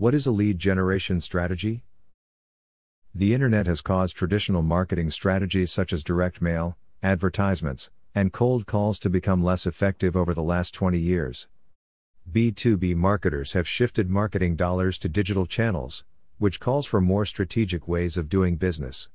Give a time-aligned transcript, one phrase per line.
[0.00, 1.84] What is a lead generation strategy?
[3.14, 8.98] The internet has caused traditional marketing strategies such as direct mail, advertisements, and cold calls
[9.00, 11.48] to become less effective over the last 20 years.
[12.32, 16.02] B2B marketers have shifted marketing dollars to digital channels,
[16.38, 19.10] which calls for more strategic ways of doing business.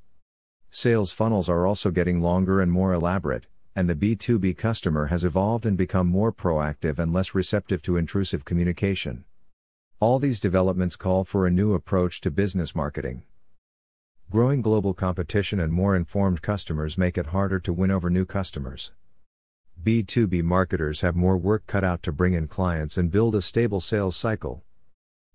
[0.70, 5.66] Sales funnels are also getting longer and more elaborate, and the B2B customer has evolved
[5.66, 9.26] and become more proactive and less receptive to intrusive communication.
[10.02, 13.24] All these developments call for a new approach to business marketing.
[14.30, 18.92] Growing global competition and more informed customers make it harder to win over new customers.
[19.82, 23.80] B2B marketers have more work cut out to bring in clients and build a stable
[23.80, 24.66] sales cycle.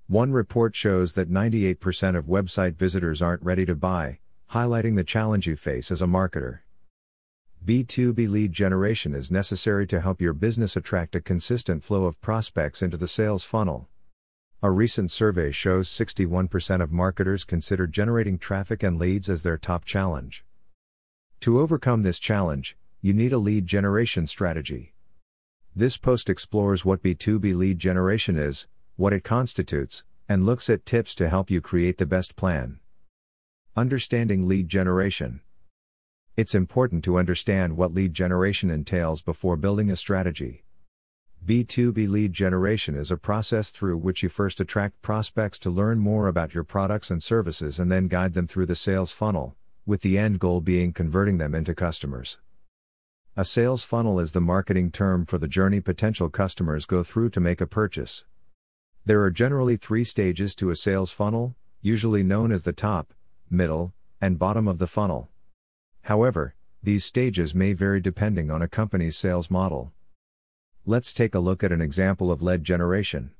[0.08, 4.18] One report shows that 98% of website visitors aren't ready to buy,
[4.52, 6.58] highlighting the challenge you face as a marketer.
[7.64, 12.82] B2B lead generation is necessary to help your business attract a consistent flow of prospects
[12.82, 13.88] into the sales funnel.
[14.62, 19.86] A recent survey shows 61% of marketers consider generating traffic and leads as their top
[19.86, 20.44] challenge.
[21.40, 24.92] To overcome this challenge, you need a lead generation strategy.
[25.74, 31.14] This post explores what B2B lead generation is, what it constitutes, and looks at tips
[31.14, 32.80] to help you create the best plan.
[33.74, 35.40] Understanding lead generation.
[36.36, 40.64] It's important to understand what lead generation entails before building a strategy.
[41.44, 46.28] B2B lead generation is a process through which you first attract prospects to learn more
[46.28, 50.18] about your products and services and then guide them through the sales funnel, with the
[50.18, 52.38] end goal being converting them into customers.
[53.36, 57.40] A sales funnel is the marketing term for the journey potential customers go through to
[57.40, 58.26] make a purchase.
[59.06, 63.14] There are generally three stages to a sales funnel, usually known as the top,
[63.48, 65.30] middle, and bottom of the funnel.
[66.02, 69.92] However, these stages may vary depending on a company's sales model.
[70.90, 73.30] Let's take a look at an example of lead generation.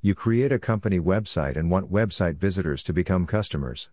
[0.00, 3.90] You create a company website and want website visitors to become customers.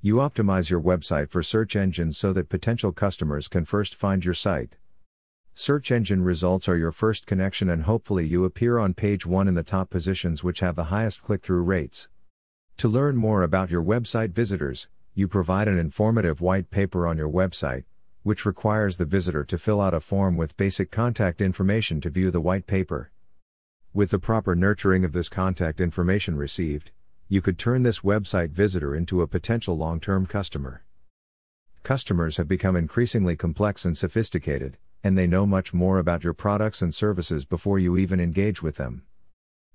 [0.00, 4.32] You optimize your website for search engines so that potential customers can first find your
[4.32, 4.78] site.
[5.52, 9.54] Search engine results are your first connection and hopefully you appear on page 1 in
[9.54, 12.08] the top positions which have the highest click through rates.
[12.78, 17.28] To learn more about your website visitors, you provide an informative white paper on your
[17.28, 17.84] website,
[18.28, 22.30] which requires the visitor to fill out a form with basic contact information to view
[22.30, 23.10] the white paper.
[23.94, 26.90] With the proper nurturing of this contact information received,
[27.28, 30.84] you could turn this website visitor into a potential long term customer.
[31.82, 36.82] Customers have become increasingly complex and sophisticated, and they know much more about your products
[36.82, 39.04] and services before you even engage with them.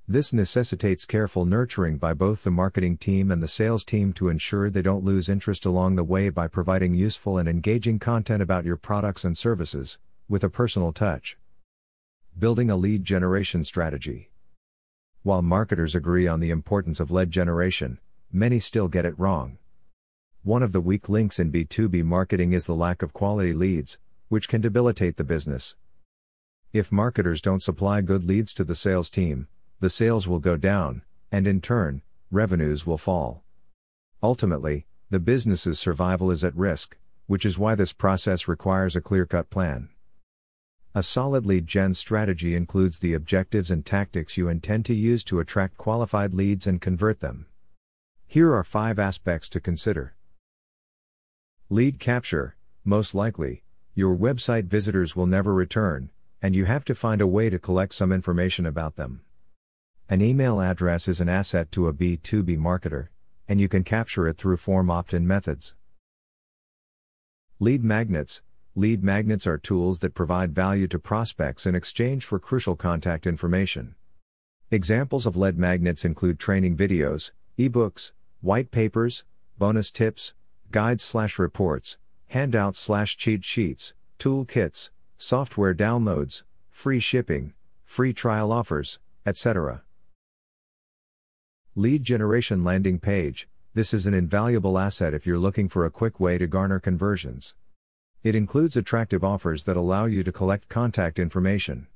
[0.05, 4.69] This necessitates careful nurturing by both the marketing team and the sales team to ensure
[4.69, 8.75] they don't lose interest along the way by providing useful and engaging content about your
[8.75, 11.37] products and services, with a personal touch.
[12.37, 14.29] Building a lead generation strategy.
[15.21, 17.99] While marketers agree on the importance of lead generation,
[18.29, 19.57] many still get it wrong.
[20.43, 23.97] One of the weak links in B2B marketing is the lack of quality leads,
[24.27, 25.77] which can debilitate the business.
[26.73, 29.47] If marketers don't supply good leads to the sales team,
[29.83, 32.01] the sales will go down, and in turn,
[32.31, 33.43] revenues will fall.
[34.23, 36.95] Ultimately, the business's survival is at risk,
[37.27, 39.89] which is why this process requires a clear cut plan.
[40.95, 45.41] A solid lead gen strategy includes the objectives and tactics you intend to use to
[45.41, 47.47] attract qualified leads and convert them.
[48.25, 50.15] Here are five aspects to consider.
[51.69, 52.55] Lead capture
[52.85, 53.63] most likely,
[53.95, 56.09] your website visitors will never return,
[56.41, 59.23] and you have to find a way to collect some information about them.
[60.13, 63.07] An email address is an asset to a B2B marketer,
[63.47, 65.73] and you can capture it through form opt in methods.
[67.59, 68.43] Lead magnets
[68.75, 73.95] Lead magnets are tools that provide value to prospects in exchange for crucial contact information.
[74.69, 79.23] Examples of lead magnets include training videos, ebooks, white papers,
[79.57, 80.35] bonus tips,
[80.69, 81.97] guides slash reports,
[82.27, 87.53] handouts slash cheat sheets, toolkits, software downloads, free shipping,
[87.83, 89.81] free trial offers, etc.
[91.75, 96.19] Lead generation landing page this is an invaluable asset if you're looking for a quick
[96.19, 97.55] way to garner conversions.
[98.21, 101.87] It includes attractive offers that allow you to collect contact information.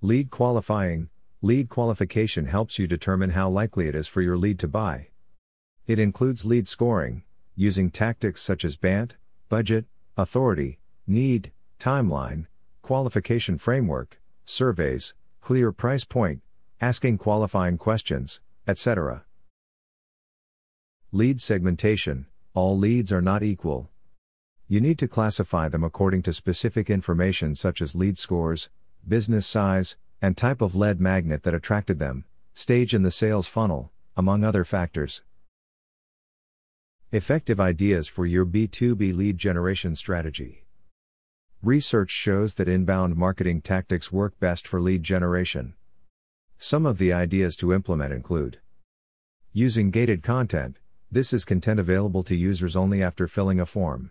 [0.00, 1.10] Lead qualifying
[1.42, 5.08] Lead qualification helps you determine how likely it is for your lead to buy.
[5.86, 7.22] It includes lead scoring,
[7.54, 9.14] using tactics such as BANT,
[9.48, 9.84] budget,
[10.16, 12.46] authority, need, timeline,
[12.82, 16.40] qualification framework, surveys, clear price point,
[16.80, 19.24] asking qualifying questions, etc.
[21.12, 23.90] Lead segmentation All leads are not equal.
[24.66, 28.70] You need to classify them according to specific information such as lead scores,
[29.06, 32.24] business size, and type of lead magnet that attracted them,
[32.54, 35.22] stage in the sales funnel, among other factors.
[37.12, 40.64] Effective ideas for your B2B lead generation strategy.
[41.62, 45.74] Research shows that inbound marketing tactics work best for lead generation.
[46.58, 48.58] Some of the ideas to implement include
[49.52, 50.78] using gated content.
[51.10, 54.10] This is content available to users only after filling a form.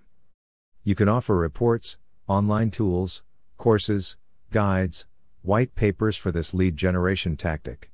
[0.83, 1.97] You can offer reports,
[2.27, 3.23] online tools,
[3.57, 4.15] courses,
[4.51, 5.05] guides,
[5.41, 7.91] white papers for this lead generation tactic.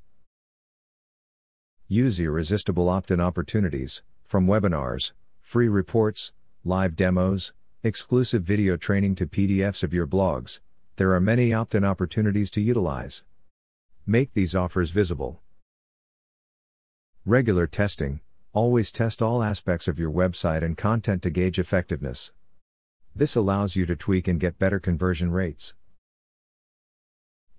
[1.87, 9.25] Use irresistible opt in opportunities, from webinars, free reports, live demos, exclusive video training to
[9.25, 10.59] PDFs of your blogs,
[10.97, 13.23] there are many opt in opportunities to utilize.
[14.09, 15.39] Make these offers visible.
[17.27, 18.21] Regular testing
[18.53, 22.31] always test all aspects of your website and content to gauge effectiveness.
[23.15, 25.75] This allows you to tweak and get better conversion rates.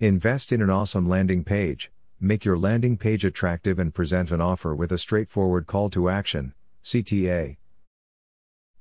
[0.00, 1.92] Invest in an awesome landing page.
[2.18, 6.54] Make your landing page attractive and present an offer with a straightforward call to action,
[6.82, 7.58] CTA.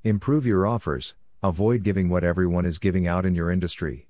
[0.03, 1.13] Improve your offers,
[1.43, 4.07] avoid giving what everyone is giving out in your industry.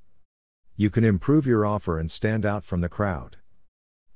[0.77, 3.35] You can improve your offer and stand out from the crowd.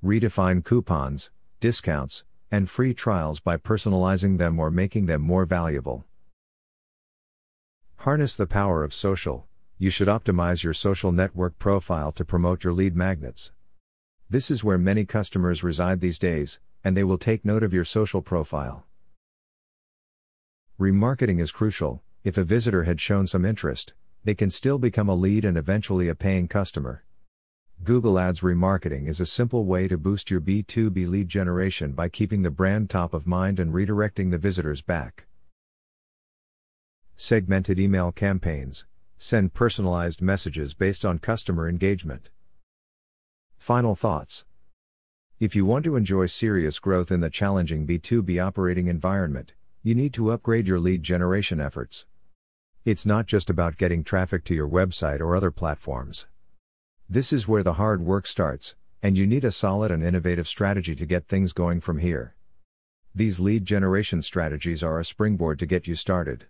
[0.04, 6.04] Redefine coupons, discounts, and free trials by personalizing them or making them more valuable.
[7.98, 9.48] Harness the power of social
[9.84, 13.52] you should optimize your social network profile to promote your lead magnets.
[14.30, 17.84] This is where many customers reside these days, and they will take note of your
[17.84, 18.86] social profile.
[20.80, 22.02] Remarketing is crucial.
[22.24, 26.08] If a visitor had shown some interest, they can still become a lead and eventually
[26.08, 27.04] a paying customer.
[27.84, 32.42] Google Ads remarketing is a simple way to boost your B2B lead generation by keeping
[32.42, 35.26] the brand top of mind and redirecting the visitors back.
[37.18, 38.86] Segmented email campaigns
[39.18, 42.30] Send personalized messages based on customer engagement.
[43.58, 44.46] Final thoughts.
[45.42, 50.14] If you want to enjoy serious growth in the challenging B2B operating environment, you need
[50.14, 52.06] to upgrade your lead generation efforts.
[52.86, 56.28] It's not just about getting traffic to your website or other platforms.
[57.14, 58.74] This is where the hard work starts,
[59.04, 62.34] and you need a solid and innovative strategy to get things going from here.
[63.14, 66.48] These lead generation strategies are a springboard to get you started.